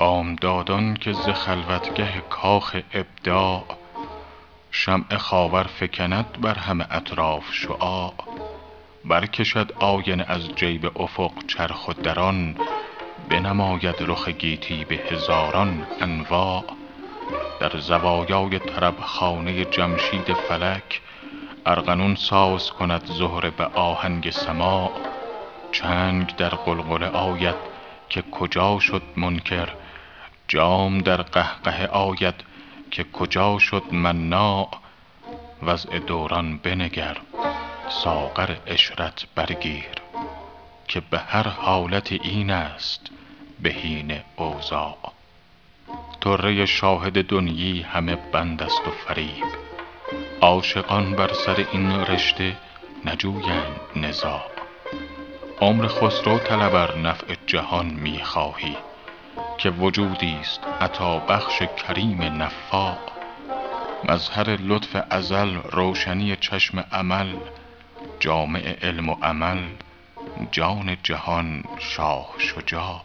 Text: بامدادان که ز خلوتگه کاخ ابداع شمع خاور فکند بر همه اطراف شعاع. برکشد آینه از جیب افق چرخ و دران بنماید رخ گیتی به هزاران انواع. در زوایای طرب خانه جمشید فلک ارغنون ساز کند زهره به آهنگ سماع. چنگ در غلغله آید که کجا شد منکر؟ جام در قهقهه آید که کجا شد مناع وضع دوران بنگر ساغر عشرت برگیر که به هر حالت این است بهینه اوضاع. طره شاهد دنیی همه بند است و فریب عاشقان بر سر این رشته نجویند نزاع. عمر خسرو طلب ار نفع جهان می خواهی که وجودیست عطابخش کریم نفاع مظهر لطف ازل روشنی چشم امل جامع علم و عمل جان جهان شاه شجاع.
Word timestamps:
بامدادان 0.00 0.94
که 0.94 1.12
ز 1.12 1.28
خلوتگه 1.28 2.22
کاخ 2.30 2.76
ابداع 2.94 3.64
شمع 4.70 5.16
خاور 5.16 5.64
فکند 5.64 6.40
بر 6.40 6.54
همه 6.54 6.86
اطراف 6.90 7.52
شعاع. 7.52 8.14
برکشد 9.04 9.72
آینه 9.78 10.24
از 10.28 10.48
جیب 10.54 11.02
افق 11.02 11.32
چرخ 11.46 11.88
و 11.88 11.92
دران 11.92 12.56
بنماید 13.28 13.94
رخ 14.00 14.28
گیتی 14.28 14.84
به 14.84 14.94
هزاران 14.94 15.86
انواع. 16.00 16.64
در 17.60 17.78
زوایای 17.78 18.58
طرب 18.58 19.00
خانه 19.00 19.64
جمشید 19.64 20.32
فلک 20.32 21.00
ارغنون 21.66 22.14
ساز 22.14 22.70
کند 22.70 23.06
زهره 23.06 23.50
به 23.50 23.64
آهنگ 23.64 24.30
سماع. 24.30 24.90
چنگ 25.72 26.36
در 26.36 26.48
غلغله 26.48 27.06
آید 27.06 27.56
که 28.08 28.22
کجا 28.22 28.78
شد 28.78 29.02
منکر؟ 29.16 29.68
جام 30.50 30.98
در 30.98 31.22
قهقهه 31.22 31.86
آید 31.86 32.34
که 32.90 33.04
کجا 33.04 33.58
شد 33.58 33.82
مناع 33.92 34.68
وضع 35.62 35.98
دوران 35.98 36.58
بنگر 36.58 37.16
ساغر 37.88 38.56
عشرت 38.66 39.26
برگیر 39.34 39.94
که 40.88 41.00
به 41.10 41.18
هر 41.18 41.48
حالت 41.48 42.12
این 42.12 42.50
است 42.50 43.00
بهینه 43.62 44.24
اوضاع. 44.36 45.12
طره 46.20 46.66
شاهد 46.66 47.24
دنیی 47.26 47.82
همه 47.82 48.16
بند 48.16 48.62
است 48.62 48.80
و 48.86 48.90
فریب 48.90 49.44
عاشقان 50.40 51.16
بر 51.16 51.32
سر 51.32 51.66
این 51.72 51.92
رشته 51.92 52.56
نجویند 53.04 53.80
نزاع. 53.96 54.50
عمر 55.60 55.86
خسرو 55.86 56.38
طلب 56.38 56.74
ار 56.74 56.98
نفع 56.98 57.34
جهان 57.46 57.86
می 59.36 59.42
خواهی 59.42 59.56
که 59.58 59.70
وجودیست 59.70 60.60
عطابخش 60.80 61.62
کریم 61.62 62.22
نفاع 62.22 62.98
مظهر 64.04 64.56
لطف 64.60 64.96
ازل 65.10 65.54
روشنی 65.54 66.36
چشم 66.36 66.84
امل 66.92 67.36
جامع 68.20 68.76
علم 68.82 69.08
و 69.08 69.16
عمل 69.22 69.64
جان 70.52 70.96
جهان 71.02 71.64
شاه 71.78 72.34
شجاع. 72.38 73.04